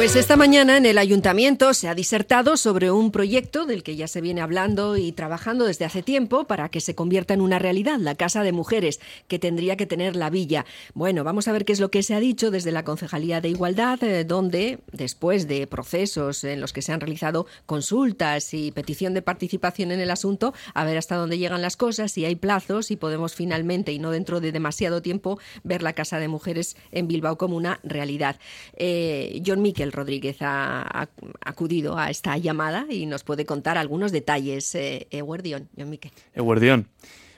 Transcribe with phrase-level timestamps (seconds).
[0.00, 4.08] Pues esta mañana en el ayuntamiento se ha disertado sobre un proyecto del que ya
[4.08, 7.98] se viene hablando y trabajando desde hace tiempo para que se convierta en una realidad,
[7.98, 8.98] la Casa de Mujeres,
[9.28, 10.64] que tendría que tener la villa.
[10.94, 13.50] Bueno, vamos a ver qué es lo que se ha dicho desde la Concejalía de
[13.50, 19.12] Igualdad, eh, donde, después de procesos en los que se han realizado consultas y petición
[19.12, 22.90] de participación en el asunto, a ver hasta dónde llegan las cosas, si hay plazos
[22.90, 27.06] y podemos finalmente, y no dentro de demasiado tiempo, ver la Casa de Mujeres en
[27.06, 28.40] Bilbao como una realidad.
[28.78, 29.60] Eh, John
[29.92, 31.08] Rodríguez ha,
[31.44, 34.74] acudido a esta llamada y nos puede contar algunos detalles.
[34.74, 36.12] Eh, Eguardión, John Miquel.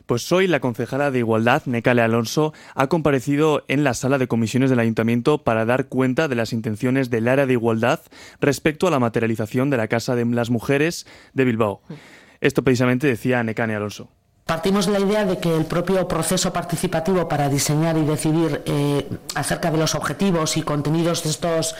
[0.06, 4.68] Pues hoy la concejala de Igualdad, Necale Alonso, ha comparecido en la sala de comisiones
[4.68, 8.00] del Ayuntamiento para dar cuenta de las intenciones del área de igualdad
[8.40, 11.82] respecto a la materialización de la Casa de las Mujeres de Bilbao.
[11.88, 11.94] Mm.
[12.40, 14.10] Esto precisamente decía Necane Alonso.
[14.52, 19.70] Partimos la idea de que el propio proceso participativo para diseñar y decidir eh, acerca
[19.70, 21.74] de los objetivos y contenidos de estos,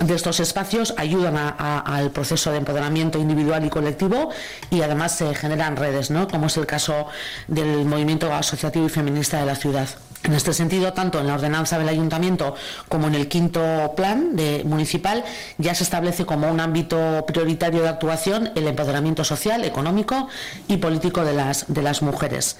[0.00, 4.30] de estos espacios ayudan al proceso de empoderamiento individual y colectivo
[4.70, 6.26] y además se generan redes, ¿no?
[6.26, 7.06] como es el caso
[7.48, 9.86] del movimiento asociativo y feminista de la ciudad.
[10.26, 12.56] En este sentido, tanto en la ordenanza del ayuntamiento
[12.88, 15.24] como en el quinto plan de municipal
[15.56, 20.26] ya se establece como un ámbito prioritario de actuación el empoderamiento social, económico
[20.66, 22.58] y político de las, de las mujeres.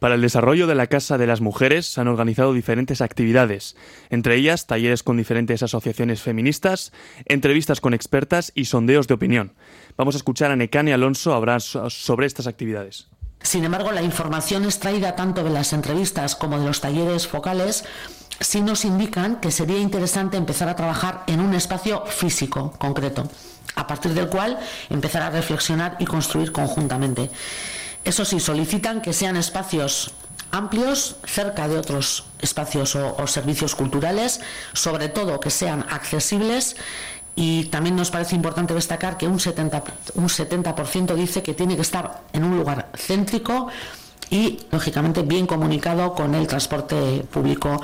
[0.00, 3.76] Para el desarrollo de la Casa de las Mujeres se han organizado diferentes actividades,
[4.10, 6.92] entre ellas talleres con diferentes asociaciones feministas,
[7.26, 9.54] entrevistas con expertas y sondeos de opinión.
[9.96, 13.08] Vamos a escuchar a Necane Alonso hablar sobre estas actividades.
[13.40, 17.84] Sin embargo, la información extraída tanto de las entrevistas como de los talleres focales
[18.40, 23.28] sí nos indican que sería interesante empezar a trabajar en un espacio físico concreto,
[23.74, 24.58] a partir del cual
[24.90, 27.30] empezar a reflexionar y construir conjuntamente.
[28.04, 30.12] Eso sí, solicitan que sean espacios
[30.52, 34.40] amplios, cerca de otros espacios o, o servicios culturales,
[34.72, 36.76] sobre todo que sean accesibles
[37.36, 39.82] y también nos parece importante destacar que un 70%,
[40.14, 43.68] un 70 dice que tiene que estar en un lugar céntrico
[44.30, 47.82] y, lógicamente, bien comunicado con el transporte público.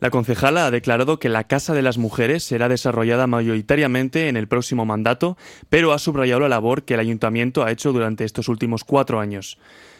[0.00, 4.46] La concejala ha declarado que la Casa de las Mujeres será desarrollada mayoritariamente en el
[4.46, 5.36] próximo mandato,
[5.70, 9.58] pero ha subrayado la labor que el ayuntamiento ha hecho durante estos últimos cuatro años.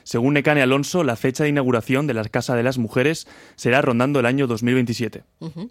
[0.09, 3.27] Según Necane Alonso, la fecha de inauguración de la Casa de las Mujeres
[3.57, 5.23] será rondando el año 2027.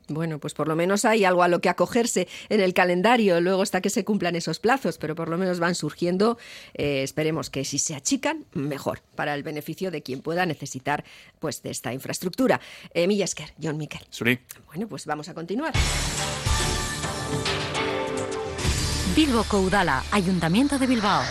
[0.10, 3.42] Bueno, pues por lo menos hay algo a lo que acogerse en el calendario.
[3.42, 6.38] Luego está que se cumplan esos plazos, pero por lo menos van surgiendo.
[6.76, 11.04] Eh, esperemos que si se achican, mejor, para el beneficio de quien pueda necesitar
[11.40, 12.62] pues, de esta infraestructura.
[12.94, 14.02] Eh, Millasker, John Miquel.
[14.68, 15.74] Bueno, pues vamos a continuar.
[19.16, 21.24] Bilbo Coudala, Ayuntamiento de Bilbao.